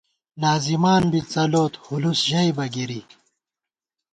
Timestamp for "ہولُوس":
1.83-2.19